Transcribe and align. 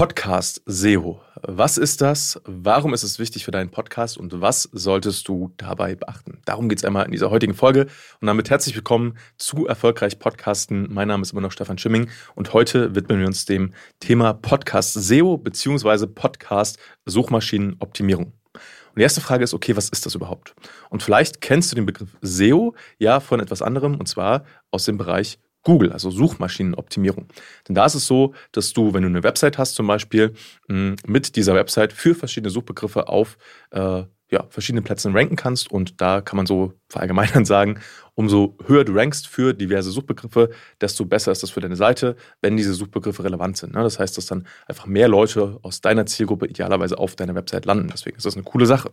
Podcast 0.00 0.62
SEO. 0.64 1.20
Was 1.42 1.76
ist 1.76 2.00
das? 2.00 2.40
Warum 2.46 2.94
ist 2.94 3.02
es 3.02 3.18
wichtig 3.18 3.44
für 3.44 3.50
deinen 3.50 3.70
Podcast 3.70 4.16
und 4.16 4.40
was 4.40 4.62
solltest 4.72 5.28
du 5.28 5.52
dabei 5.58 5.94
beachten? 5.94 6.40
Darum 6.46 6.70
geht 6.70 6.78
es 6.78 6.86
einmal 6.86 7.04
in 7.04 7.12
dieser 7.12 7.28
heutigen 7.28 7.52
Folge 7.52 7.82
und 8.18 8.26
damit 8.26 8.48
herzlich 8.48 8.74
willkommen 8.74 9.18
zu 9.36 9.66
Erfolgreich 9.66 10.18
Podcasten. 10.18 10.90
Mein 10.90 11.08
Name 11.08 11.20
ist 11.20 11.32
immer 11.32 11.42
noch 11.42 11.52
Stefan 11.52 11.76
Schimming 11.76 12.08
und 12.34 12.54
heute 12.54 12.94
widmen 12.94 13.18
wir 13.18 13.26
uns 13.26 13.44
dem 13.44 13.74
Thema 13.98 14.32
Podcast 14.32 14.94
SEO 14.94 15.36
bzw. 15.36 16.06
Podcast 16.06 16.78
Suchmaschinenoptimierung. 17.04 18.32
Und 18.54 18.96
die 18.96 19.02
erste 19.02 19.20
Frage 19.20 19.44
ist, 19.44 19.52
okay, 19.52 19.76
was 19.76 19.90
ist 19.90 20.06
das 20.06 20.14
überhaupt? 20.14 20.54
Und 20.88 21.02
vielleicht 21.02 21.42
kennst 21.42 21.72
du 21.72 21.76
den 21.76 21.84
Begriff 21.84 22.16
SEO 22.22 22.74
ja 22.96 23.20
von 23.20 23.38
etwas 23.38 23.60
anderem 23.60 23.96
und 23.96 24.06
zwar 24.06 24.46
aus 24.70 24.86
dem 24.86 24.96
Bereich 24.96 25.38
Google, 25.62 25.92
also 25.92 26.10
Suchmaschinenoptimierung. 26.10 27.28
Denn 27.68 27.74
da 27.74 27.84
ist 27.86 27.94
es 27.94 28.06
so, 28.06 28.34
dass 28.52 28.72
du, 28.72 28.94
wenn 28.94 29.02
du 29.02 29.08
eine 29.08 29.22
Website 29.22 29.58
hast 29.58 29.74
zum 29.74 29.86
Beispiel, 29.86 30.32
mit 30.68 31.36
dieser 31.36 31.54
Website 31.54 31.92
für 31.92 32.14
verschiedene 32.14 32.50
Suchbegriffe 32.50 33.08
auf 33.08 33.36
äh, 33.70 34.04
ja, 34.30 34.44
verschiedenen 34.48 34.84
Plätzen 34.84 35.12
ranken 35.12 35.36
kannst. 35.36 35.70
Und 35.70 36.00
da 36.00 36.20
kann 36.20 36.36
man 36.36 36.46
so 36.46 36.72
verallgemeinern 36.88 37.44
sagen, 37.46 37.80
umso 38.14 38.56
höher 38.66 38.84
du 38.84 38.92
rankst 38.92 39.26
für 39.26 39.54
diverse 39.54 39.90
Suchbegriffe, 39.90 40.50
desto 40.80 41.04
besser 41.04 41.32
ist 41.32 41.42
das 41.42 41.50
für 41.50 41.60
deine 41.60 41.76
Seite, 41.76 42.16
wenn 42.42 42.56
diese 42.56 42.74
Suchbegriffe 42.74 43.24
relevant 43.24 43.56
sind. 43.56 43.74
Ne? 43.74 43.82
Das 43.82 43.98
heißt, 43.98 44.16
dass 44.16 44.26
dann 44.26 44.46
einfach 44.66 44.86
mehr 44.86 45.08
Leute 45.08 45.58
aus 45.62 45.80
deiner 45.80 46.06
Zielgruppe 46.06 46.46
idealerweise 46.46 46.98
auf 46.98 47.16
deiner 47.16 47.34
Website 47.34 47.64
landen. 47.64 47.88
Deswegen 47.90 48.16
ist 48.16 48.26
das 48.26 48.34
eine 48.34 48.44
coole 48.44 48.66
Sache. 48.66 48.90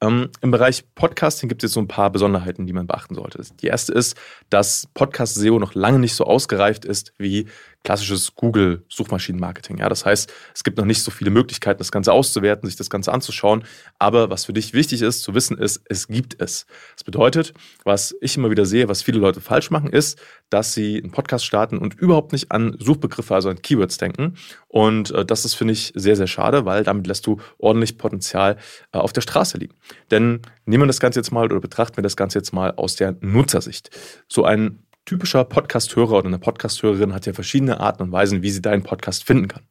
Ähm, 0.00 0.28
Im 0.40 0.50
Bereich 0.50 0.84
Podcasting 0.94 1.48
gibt 1.48 1.62
es 1.62 1.68
jetzt 1.68 1.74
so 1.74 1.80
ein 1.80 1.88
paar 1.88 2.10
Besonderheiten, 2.10 2.66
die 2.66 2.72
man 2.72 2.86
beachten 2.86 3.14
sollte. 3.14 3.42
Die 3.60 3.66
erste 3.66 3.92
ist, 3.92 4.16
dass 4.50 4.88
Podcast-SEO 4.94 5.58
noch 5.58 5.74
lange 5.74 5.98
nicht 5.98 6.14
so 6.14 6.24
ausgereift 6.24 6.84
ist 6.84 7.12
wie 7.18 7.46
klassisches 7.86 8.34
Google-Suchmaschinenmarketing. 8.34 9.78
Ja, 9.78 9.88
das 9.88 10.04
heißt, 10.04 10.32
es 10.52 10.64
gibt 10.64 10.76
noch 10.76 10.84
nicht 10.84 11.04
so 11.04 11.12
viele 11.12 11.30
Möglichkeiten, 11.30 11.78
das 11.78 11.92
Ganze 11.92 12.12
auszuwerten, 12.12 12.68
sich 12.68 12.76
das 12.76 12.90
Ganze 12.90 13.12
anzuschauen. 13.12 13.62
Aber 14.00 14.28
was 14.28 14.46
für 14.46 14.52
dich 14.52 14.74
wichtig 14.74 15.02
ist 15.02 15.22
zu 15.22 15.34
wissen, 15.34 15.56
ist, 15.56 15.82
es 15.88 16.08
gibt 16.08 16.40
es. 16.40 16.66
Das 16.96 17.04
bedeutet, 17.04 17.54
was 17.84 18.16
ich 18.20 18.36
immer 18.36 18.50
wieder 18.50 18.66
sehe, 18.66 18.88
was 18.88 19.02
viele 19.02 19.20
Leute 19.20 19.40
falsch 19.40 19.70
machen, 19.70 19.88
ist, 19.88 20.18
dass 20.50 20.74
sie 20.74 21.00
einen 21.00 21.12
Podcast 21.12 21.46
starten 21.46 21.78
und 21.78 21.94
überhaupt 21.94 22.32
nicht 22.32 22.50
an 22.50 22.76
Suchbegriffe, 22.76 23.32
also 23.32 23.50
an 23.50 23.62
Keywords 23.62 23.98
denken. 23.98 24.34
Und 24.66 25.12
äh, 25.12 25.24
das 25.24 25.44
ist, 25.44 25.54
finde 25.54 25.72
ich, 25.72 25.92
sehr, 25.94 26.16
sehr 26.16 26.26
schade, 26.26 26.64
weil 26.64 26.82
damit 26.82 27.06
lässt 27.06 27.24
du 27.28 27.38
ordentlich 27.58 27.98
Potenzial 27.98 28.56
äh, 28.92 28.98
auf 28.98 29.12
der 29.12 29.20
Straße 29.20 29.58
liegen. 29.58 29.76
Denn 30.10 30.42
nehmen 30.64 30.82
wir 30.82 30.88
das 30.88 30.98
Ganze 30.98 31.20
jetzt 31.20 31.30
mal 31.30 31.44
oder 31.44 31.60
betrachten 31.60 31.98
wir 31.98 32.02
das 32.02 32.16
Ganze 32.16 32.38
jetzt 32.38 32.52
mal 32.52 32.72
aus 32.74 32.96
der 32.96 33.16
Nutzersicht. 33.20 33.90
So 34.28 34.44
ein 34.44 34.85
typischer 35.06 35.44
Podcast-Hörer 35.44 36.18
oder 36.18 36.26
eine 36.26 36.38
Podcast-Hörerin 36.38 37.14
hat 37.14 37.26
ja 37.26 37.32
verschiedene 37.32 37.80
Arten 37.80 38.02
und 38.02 38.12
Weisen, 38.12 38.42
wie 38.42 38.50
sie 38.50 38.60
deinen 38.60 38.82
Podcast 38.82 39.24
finden 39.24 39.48
kann. 39.48 39.62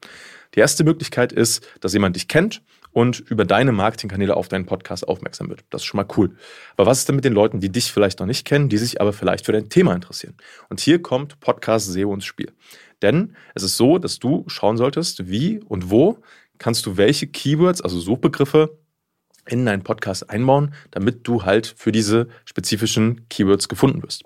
Die 0.56 0.60
erste 0.60 0.86
Möglichkeit 0.86 1.34
ist, 1.34 1.68
dass 1.82 1.94
jemand 1.94 2.16
dich 2.16 2.30
kennt 2.30 2.64
und 2.92 3.20
über 3.20 3.44
deine 3.44 3.74
Marketingkanäle 3.74 4.38
auf 4.38 4.48
deinen 4.48 4.66
Podcast 4.66 5.06
aufmerksam 5.06 5.50
wird. 5.50 5.66
Das 5.70 5.82
ist 5.82 5.86
schon 5.86 5.98
mal 5.98 6.08
cool. 6.16 6.38
Aber 6.78 6.90
was 6.90 7.00
ist 7.00 7.10
denn 7.10 7.18
mit 7.18 7.26
den 7.26 7.34
Leuten, 7.34 7.60
die 7.60 7.70
dich 7.70 7.92
vielleicht 7.92 8.22
noch 8.22 8.26
nicht 8.26 8.48
kennen, 8.48 8.70
die 8.70 8.78
sich 8.78 9.02
aber 9.02 9.12
vielleicht 9.12 9.46
für 9.46 9.52
dein 9.52 9.68
Thema 9.68 9.94
interessieren? 9.94 10.36
Und 10.70 10.80
hier 10.80 11.02
kommt 11.02 11.42
Podcast 11.42 11.92
SEO 11.92 12.14
ins 12.14 12.24
Spiel. 12.24 12.54
Denn 13.02 13.36
es 13.54 13.64
ist 13.64 13.76
so, 13.76 13.98
dass 13.98 14.20
du 14.20 14.46
schauen 14.48 14.78
solltest, 14.78 15.30
wie 15.30 15.60
und 15.60 15.92
wo 15.92 16.20
kannst 16.58 16.86
du 16.86 16.96
welche 16.96 17.28
Keywords, 17.28 17.82
also 17.82 18.00
Suchbegriffe, 18.00 18.78
in 19.48 19.66
deinen 19.66 19.84
Podcast 19.84 20.30
einbauen, 20.30 20.74
damit 20.92 21.28
du 21.28 21.44
halt 21.44 21.76
für 21.78 21.92
diese 21.92 22.30
spezifischen 22.46 23.28
Keywords 23.30 23.68
gefunden 23.68 24.02
wirst. 24.02 24.24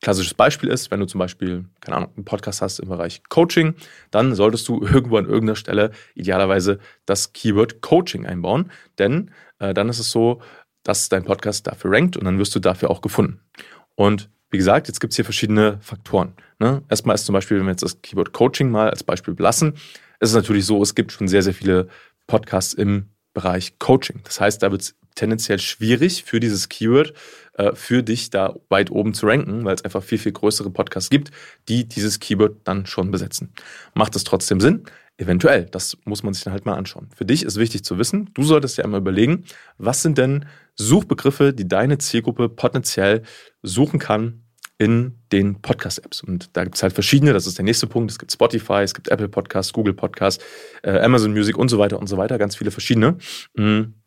Klassisches 0.00 0.32
Beispiel 0.32 0.70
ist, 0.70 0.90
wenn 0.90 1.00
du 1.00 1.06
zum 1.06 1.18
Beispiel, 1.18 1.66
keine 1.80 1.98
Ahnung, 1.98 2.10
einen 2.16 2.24
Podcast 2.24 2.62
hast 2.62 2.78
im 2.78 2.88
Bereich 2.88 3.22
Coaching, 3.28 3.74
dann 4.10 4.34
solltest 4.34 4.66
du 4.68 4.82
irgendwo 4.82 5.18
an 5.18 5.26
irgendeiner 5.26 5.56
Stelle 5.56 5.90
idealerweise 6.14 6.78
das 7.04 7.32
Keyword 7.32 7.82
Coaching 7.82 8.26
einbauen, 8.26 8.70
denn 8.98 9.30
äh, 9.58 9.74
dann 9.74 9.88
ist 9.88 9.98
es 9.98 10.10
so, 10.10 10.40
dass 10.82 11.10
dein 11.10 11.24
Podcast 11.24 11.66
dafür 11.66 11.92
rankt 11.92 12.16
und 12.16 12.24
dann 12.24 12.38
wirst 12.38 12.54
du 12.54 12.60
dafür 12.60 12.90
auch 12.90 13.02
gefunden. 13.02 13.40
Und 13.94 14.30
wie 14.50 14.56
gesagt, 14.56 14.88
jetzt 14.88 15.00
gibt 15.00 15.12
es 15.12 15.16
hier 15.16 15.24
verschiedene 15.24 15.78
Faktoren. 15.80 16.34
Ne? 16.58 16.82
Erstmal 16.88 17.14
ist 17.14 17.26
zum 17.26 17.34
Beispiel, 17.34 17.58
wenn 17.58 17.66
wir 17.66 17.72
jetzt 17.72 17.82
das 17.82 18.00
Keyword 18.00 18.32
Coaching 18.32 18.70
mal 18.70 18.90
als 18.90 19.04
Beispiel 19.04 19.34
belassen, 19.34 19.74
ist 20.18 20.30
es 20.30 20.34
natürlich 20.34 20.66
so, 20.66 20.82
es 20.82 20.94
gibt 20.94 21.12
schon 21.12 21.28
sehr, 21.28 21.42
sehr 21.42 21.54
viele 21.54 21.88
Podcasts 22.26 22.72
im 22.74 23.10
Bereich 23.32 23.78
Coaching. 23.78 24.20
Das 24.24 24.40
heißt, 24.40 24.62
da 24.62 24.70
wird 24.70 24.82
es 24.82 24.96
tendenziell 25.20 25.58
schwierig 25.58 26.24
für 26.24 26.40
dieses 26.40 26.68
Keyword, 26.68 27.12
äh, 27.54 27.74
für 27.74 28.02
dich 28.02 28.30
da 28.30 28.56
weit 28.70 28.90
oben 28.90 29.12
zu 29.12 29.26
ranken, 29.26 29.64
weil 29.64 29.74
es 29.74 29.84
einfach 29.84 30.02
viel, 30.02 30.18
viel 30.18 30.32
größere 30.32 30.70
Podcasts 30.70 31.10
gibt, 31.10 31.30
die 31.68 31.86
dieses 31.86 32.20
Keyword 32.20 32.56
dann 32.64 32.86
schon 32.86 33.10
besetzen. 33.10 33.52
Macht 33.94 34.16
es 34.16 34.24
trotzdem 34.24 34.60
Sinn? 34.60 34.84
Eventuell. 35.18 35.66
Das 35.66 35.98
muss 36.06 36.22
man 36.22 36.32
sich 36.32 36.42
dann 36.44 36.54
halt 36.54 36.64
mal 36.64 36.76
anschauen. 36.76 37.10
Für 37.14 37.26
dich 37.26 37.42
ist 37.42 37.58
wichtig 37.58 37.84
zu 37.84 37.98
wissen, 37.98 38.30
du 38.32 38.42
solltest 38.42 38.78
dir 38.78 38.84
einmal 38.84 39.00
überlegen, 39.00 39.44
was 39.76 40.00
sind 40.00 40.16
denn 40.16 40.46
Suchbegriffe, 40.74 41.52
die 41.52 41.68
deine 41.68 41.98
Zielgruppe 41.98 42.48
potenziell 42.48 43.22
suchen 43.62 43.98
kann 43.98 44.44
in 44.78 45.18
den 45.30 45.60
Podcast-Apps. 45.60 46.22
Und 46.22 46.56
da 46.56 46.64
gibt 46.64 46.76
es 46.76 46.82
halt 46.82 46.94
verschiedene, 46.94 47.34
das 47.34 47.46
ist 47.46 47.58
der 47.58 47.66
nächste 47.66 47.86
Punkt. 47.86 48.10
Es 48.10 48.18
gibt 48.18 48.32
Spotify, 48.32 48.80
es 48.80 48.94
gibt 48.94 49.08
Apple 49.08 49.28
Podcasts, 49.28 49.74
Google 49.74 49.92
Podcasts, 49.92 50.42
äh, 50.82 50.98
Amazon 51.00 51.32
Music 51.32 51.58
und 51.58 51.68
so 51.68 51.78
weiter 51.78 51.98
und 51.98 52.06
so 52.06 52.16
weiter, 52.16 52.38
ganz 52.38 52.56
viele 52.56 52.70
verschiedene. 52.70 53.18
Mhm. 53.54 53.99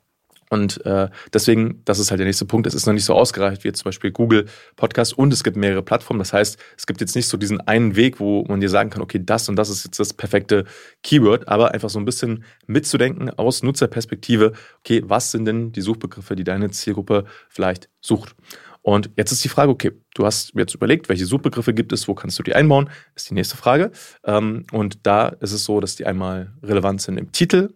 Und 0.53 0.85
äh, 0.85 1.09
deswegen, 1.33 1.81
das 1.83 1.97
ist 1.97 2.11
halt 2.11 2.19
der 2.19 2.27
nächste 2.27 2.45
Punkt, 2.45 2.67
es 2.67 2.75
ist 2.75 2.85
noch 2.85 2.93
nicht 2.93 3.05
so 3.05 3.15
ausgereift 3.15 3.63
wie 3.63 3.69
jetzt 3.69 3.79
zum 3.79 3.85
Beispiel 3.85 4.11
Google 4.11 4.45
Podcast 4.75 5.17
und 5.17 5.33
es 5.33 5.43
gibt 5.43 5.57
mehrere 5.57 5.81
Plattformen. 5.81 6.19
Das 6.19 6.31
heißt, 6.31 6.59
es 6.77 6.85
gibt 6.85 7.01
jetzt 7.01 7.15
nicht 7.15 7.27
so 7.27 7.37
diesen 7.37 7.59
einen 7.61 7.95
Weg, 7.95 8.19
wo 8.19 8.43
man 8.47 8.59
dir 8.59 8.69
sagen 8.69 8.91
kann, 8.91 9.01
okay, 9.01 9.19
das 9.19 9.49
und 9.49 9.55
das 9.55 9.69
ist 9.69 9.83
jetzt 9.83 9.99
das 9.99 10.13
perfekte 10.13 10.65
Keyword, 11.01 11.47
aber 11.47 11.73
einfach 11.73 11.89
so 11.89 11.97
ein 11.97 12.05
bisschen 12.05 12.43
mitzudenken 12.67 13.31
aus 13.31 13.63
Nutzerperspektive, 13.63 14.53
okay, 14.81 15.01
was 15.03 15.31
sind 15.31 15.45
denn 15.45 15.71
die 15.71 15.81
Suchbegriffe, 15.81 16.35
die 16.35 16.43
deine 16.43 16.69
Zielgruppe 16.69 17.25
vielleicht 17.49 17.89
sucht? 17.99 18.35
Und 18.83 19.09
jetzt 19.15 19.31
ist 19.31 19.43
die 19.43 19.49
Frage, 19.49 19.71
okay, 19.71 19.93
du 20.13 20.25
hast 20.25 20.53
jetzt 20.55 20.75
überlegt, 20.75 21.09
welche 21.09 21.25
Suchbegriffe 21.25 21.73
gibt 21.73 21.93
es, 21.93 22.07
wo 22.07 22.13
kannst 22.13 22.37
du 22.37 22.43
die 22.43 22.53
einbauen, 22.53 22.91
ist 23.15 23.27
die 23.29 23.33
nächste 23.33 23.57
Frage. 23.57 23.91
Ähm, 24.23 24.65
und 24.71 25.07
da 25.07 25.29
ist 25.29 25.53
es 25.53 25.63
so, 25.63 25.79
dass 25.79 25.95
die 25.95 26.05
einmal 26.05 26.53
relevant 26.61 27.01
sind 27.01 27.17
im 27.17 27.31
Titel, 27.31 27.69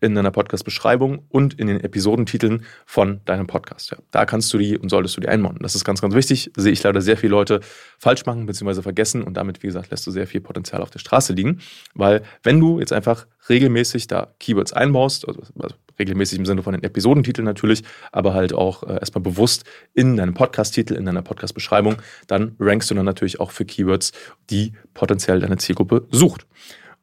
in 0.00 0.14
deiner 0.14 0.30
Podcast-Beschreibung 0.30 1.24
und 1.28 1.54
in 1.54 1.66
den 1.66 1.80
Episodentiteln 1.80 2.64
von 2.84 3.20
deinem 3.24 3.46
Podcast. 3.46 3.90
Ja, 3.90 3.98
da 4.10 4.26
kannst 4.26 4.52
du 4.52 4.58
die 4.58 4.76
und 4.76 4.88
solltest 4.88 5.16
du 5.16 5.20
die 5.20 5.28
einbauen. 5.28 5.58
Das 5.60 5.74
ist 5.74 5.84
ganz, 5.84 6.00
ganz 6.00 6.14
wichtig. 6.14 6.50
Sehe 6.56 6.72
ich 6.72 6.82
leider 6.82 7.00
sehr 7.00 7.16
viele 7.16 7.30
Leute 7.30 7.60
falsch 7.98 8.26
machen 8.26 8.46
bzw. 8.46 8.82
vergessen 8.82 9.22
und 9.22 9.36
damit, 9.36 9.62
wie 9.62 9.68
gesagt, 9.68 9.90
lässt 9.90 10.06
du 10.06 10.10
sehr 10.10 10.26
viel 10.26 10.40
Potenzial 10.40 10.82
auf 10.82 10.90
der 10.90 10.98
Straße 10.98 11.32
liegen. 11.32 11.60
Weil 11.94 12.22
wenn 12.42 12.60
du 12.60 12.78
jetzt 12.78 12.92
einfach 12.92 13.26
regelmäßig 13.48 14.06
da 14.06 14.34
Keywords 14.38 14.72
einbaust, 14.72 15.26
also, 15.26 15.40
also 15.58 15.74
regelmäßig 15.98 16.38
im 16.38 16.46
Sinne 16.46 16.62
von 16.62 16.74
den 16.74 16.82
Episodentiteln 16.82 17.44
natürlich, 17.44 17.82
aber 18.12 18.34
halt 18.34 18.52
auch 18.52 18.82
äh, 18.82 18.98
erstmal 18.98 19.22
bewusst 19.22 19.64
in 19.94 20.16
deinem 20.16 20.34
Podcast-Titel, 20.34 20.94
in 20.94 21.06
deiner 21.06 21.22
Podcast-Beschreibung, 21.22 21.96
dann 22.26 22.56
rankst 22.58 22.90
du 22.90 22.94
dann 22.94 23.06
natürlich 23.06 23.40
auch 23.40 23.50
für 23.50 23.64
Keywords, 23.64 24.12
die 24.50 24.72
potenziell 24.94 25.40
deine 25.40 25.56
Zielgruppe 25.56 26.06
sucht. 26.10 26.46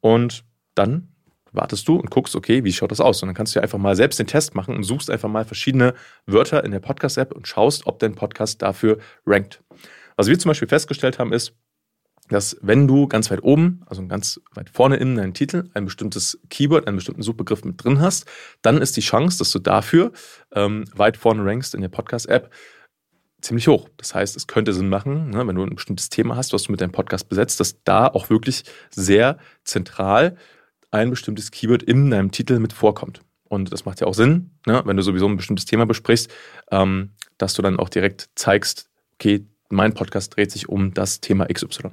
Und 0.02 0.44
dann 0.76 1.13
wartest 1.54 1.88
du 1.88 1.96
und 1.96 2.12
guckst, 2.12 2.36
okay, 2.36 2.64
wie 2.64 2.74
schaut 2.74 2.92
das 2.92 3.00
aus? 3.00 3.22
Und 3.22 3.28
dann 3.28 3.36
kannst 3.36 3.56
du 3.56 3.62
einfach 3.62 3.78
mal 3.78 3.96
selbst 3.96 4.20
den 4.20 4.28
Test 4.28 4.56
machen 4.56 4.76
und 4.76 4.84
suchst 4.84 5.10
einfach 5.10 5.30
mal 5.30 5.46
verschiedene 5.46 5.94
Wörter 6.26 6.64
in 6.64 6.72
der 6.72 6.80
Podcast-App 6.80 7.32
und 7.32 7.48
schaust, 7.48 7.88
ob 7.88 8.00
dein 8.00 8.16
Podcast 8.16 8.62
dafür 8.62 8.98
rankt. 9.26 9.62
Was 10.16 10.28
wir 10.28 10.38
zum 10.38 10.50
Beispiel 10.50 10.68
festgestellt 10.68 11.20
haben, 11.20 11.34
ist, 11.34 11.54
dass 12.30 12.58
wenn 12.62 12.88
du 12.88 13.08
ganz 13.08 13.30
weit 13.32 13.44
oben, 13.44 13.82
also 13.86 14.06
ganz 14.08 14.40
weit 14.54 14.70
vorne 14.70 14.96
in 14.96 15.16
deinem 15.16 15.34
Titel, 15.34 15.70
ein 15.74 15.86
bestimmtes 15.86 16.40
Keyword, 16.50 16.88
einen 16.88 16.98
bestimmten 16.98 17.22
Suchbegriff 17.22 17.66
mit 17.66 17.84
drin 17.84 18.00
hast, 18.00 18.26
dann 18.62 18.82
ist 18.82 18.96
die 18.96 19.02
Chance, 19.02 19.38
dass 19.40 19.52
du 19.52 19.60
dafür 19.60 20.12
ähm, 20.54 20.86
weit 20.96 21.18
vorne 21.18 21.46
rankst 21.46 21.76
in 21.76 21.82
der 21.82 21.90
Podcast-App, 21.90 22.50
ziemlich 23.42 23.68
hoch. 23.68 23.90
Das 23.98 24.16
heißt, 24.16 24.36
es 24.38 24.48
könnte 24.48 24.74
Sinn 24.74 24.90
machen, 24.90 25.32
ne, 25.32 25.46
wenn 25.46 25.56
du 25.56 25.64
ein 25.64 25.76
bestimmtes 25.76 26.10
Thema 26.10 26.36
hast, 26.36 26.54
was 26.54 26.64
du 26.64 26.72
mit 26.72 26.82
deinem 26.82 26.94
Podcast 26.94 27.28
besetzt, 27.30 27.60
dass 27.60 27.84
da 27.84 28.08
auch 28.08 28.30
wirklich 28.30 28.64
sehr 28.90 29.38
zentral 29.66 30.38
ein 30.94 31.10
bestimmtes 31.10 31.52
Keyword 31.52 31.84
in 31.84 32.12
deinem 32.12 32.32
Titel 32.32 32.60
mit 32.60 32.74
vorkommt. 32.74 33.22
Und 33.50 33.72
das 33.72 33.86
macht 33.86 34.02
ja 34.02 34.08
auch 34.08 34.14
Sinn, 34.14 34.52
ne, 34.66 34.82
wenn 34.86 34.98
du 34.98 35.04
sowieso 35.04 35.28
ein 35.28 35.38
bestimmtes 35.38 35.66
Thema 35.66 35.86
besprichst, 35.86 36.32
ähm, 36.72 37.12
dass 37.38 37.54
du 37.54 37.62
dann 37.62 37.78
auch 37.78 37.90
direkt 37.90 38.30
zeigst, 38.36 38.90
okay, 39.16 39.46
mein 39.70 39.94
Podcast 39.94 40.36
dreht 40.36 40.52
sich 40.52 40.70
um 40.70 40.94
das 40.94 41.20
Thema 41.20 41.46
XY. 41.48 41.92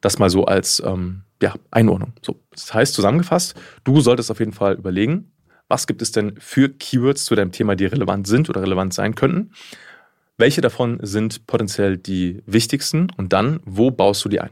Das 0.00 0.18
mal 0.18 0.30
so 0.30 0.44
als 0.44 0.82
ähm, 0.84 1.22
ja, 1.42 1.54
Einordnung. 1.70 2.12
So, 2.22 2.40
das 2.50 2.72
heißt 2.74 2.94
zusammengefasst, 2.94 3.54
du 3.84 4.00
solltest 4.00 4.30
auf 4.30 4.40
jeden 4.40 4.52
Fall 4.52 4.74
überlegen, 4.74 5.32
was 5.68 5.86
gibt 5.86 6.02
es 6.02 6.12
denn 6.12 6.34
für 6.38 6.68
Keywords 6.68 7.24
zu 7.24 7.34
deinem 7.34 7.52
Thema, 7.52 7.74
die 7.74 7.86
relevant 7.86 8.26
sind 8.26 8.48
oder 8.48 8.62
relevant 8.62 8.94
sein 8.94 9.14
könnten. 9.14 9.52
Welche 10.36 10.60
davon 10.60 10.98
sind 11.02 11.46
potenziell 11.46 11.96
die 11.96 12.42
wichtigsten 12.46 13.08
und 13.16 13.32
dann, 13.32 13.60
wo 13.64 13.90
baust 13.90 14.24
du 14.24 14.28
die 14.28 14.40
ein? 14.40 14.50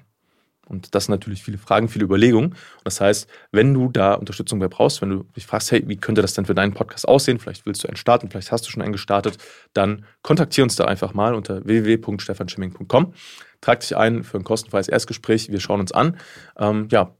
Und 0.68 0.94
das 0.94 1.06
sind 1.06 1.12
natürlich 1.12 1.42
viele 1.42 1.58
Fragen, 1.58 1.88
viele 1.88 2.04
Überlegungen. 2.04 2.54
Das 2.84 3.00
heißt, 3.00 3.28
wenn 3.50 3.74
du 3.74 3.88
da 3.88 4.14
Unterstützung 4.14 4.58
bei 4.58 4.68
brauchst, 4.68 5.02
wenn 5.02 5.10
du 5.10 5.24
dich 5.36 5.46
fragst, 5.46 5.72
hey, 5.72 5.82
wie 5.86 5.96
könnte 5.96 6.22
das 6.22 6.34
denn 6.34 6.46
für 6.46 6.54
deinen 6.54 6.72
Podcast 6.72 7.06
aussehen? 7.06 7.38
Vielleicht 7.38 7.66
willst 7.66 7.82
du 7.84 7.88
einen 7.88 7.96
starten, 7.96 8.28
vielleicht 8.30 8.52
hast 8.52 8.66
du 8.66 8.70
schon 8.70 8.82
einen 8.82 8.92
gestartet, 8.92 9.38
dann 9.74 10.04
kontaktiere 10.22 10.64
uns 10.64 10.76
da 10.76 10.84
einfach 10.84 11.14
mal 11.14 11.34
unter 11.34 11.64
www.stefanschimming.com. 11.64 13.12
Trag 13.60 13.80
dich 13.80 13.96
ein 13.96 14.24
für 14.24 14.38
ein 14.38 14.44
kostenfreies 14.44 14.88
Erstgespräch. 14.88 15.50
Wir 15.50 15.60
schauen 15.60 15.80
uns 15.80 15.92
an. 15.92 16.16
Ähm, 16.56 16.88
ja, 16.90 17.12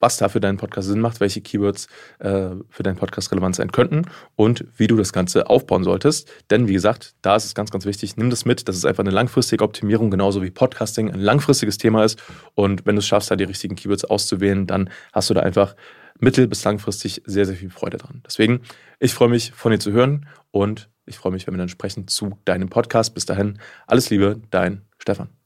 was 0.00 0.16
da 0.16 0.28
für 0.28 0.40
deinen 0.40 0.56
Podcast 0.56 0.88
Sinn 0.88 1.00
macht, 1.00 1.20
welche 1.20 1.40
Keywords 1.40 1.86
äh, 2.18 2.50
für 2.68 2.82
deinen 2.82 2.96
Podcast 2.96 3.30
relevant 3.30 3.54
sein 3.54 3.70
könnten 3.70 4.06
und 4.34 4.64
wie 4.76 4.86
du 4.86 4.96
das 4.96 5.12
Ganze 5.12 5.48
aufbauen 5.48 5.84
solltest. 5.84 6.30
Denn 6.50 6.66
wie 6.66 6.72
gesagt, 6.72 7.14
da 7.22 7.36
ist 7.36 7.44
es 7.44 7.54
ganz, 7.54 7.70
ganz 7.70 7.84
wichtig, 7.84 8.16
nimm 8.16 8.30
das 8.30 8.44
mit, 8.44 8.66
dass 8.68 8.76
es 8.76 8.84
einfach 8.84 9.04
eine 9.04 9.10
langfristige 9.10 9.62
Optimierung, 9.62 10.10
genauso 10.10 10.42
wie 10.42 10.50
Podcasting 10.50 11.10
ein 11.10 11.20
langfristiges 11.20 11.78
Thema 11.78 12.04
ist. 12.04 12.20
Und 12.54 12.86
wenn 12.86 12.96
du 12.96 13.00
es 13.00 13.06
schaffst, 13.06 13.30
da 13.30 13.36
die 13.36 13.44
richtigen 13.44 13.76
Keywords 13.76 14.04
auszuwählen, 14.04 14.66
dann 14.66 14.90
hast 15.12 15.30
du 15.30 15.34
da 15.34 15.40
einfach 15.40 15.76
mittel- 16.18 16.48
bis 16.48 16.64
langfristig 16.64 17.22
sehr, 17.26 17.46
sehr 17.46 17.56
viel 17.56 17.70
Freude 17.70 17.98
dran. 17.98 18.22
Deswegen, 18.26 18.62
ich 18.98 19.14
freue 19.14 19.28
mich, 19.28 19.52
von 19.52 19.72
dir 19.72 19.78
zu 19.78 19.92
hören 19.92 20.26
und 20.50 20.88
ich 21.06 21.18
freue 21.18 21.32
mich, 21.32 21.46
wenn 21.46 21.54
wir 21.54 21.58
dann 21.58 21.68
sprechen 21.68 22.08
zu 22.08 22.38
deinem 22.44 22.68
Podcast. 22.68 23.14
Bis 23.14 23.26
dahin, 23.26 23.58
alles 23.86 24.10
Liebe, 24.10 24.40
dein 24.50 24.82
Stefan. 24.98 25.39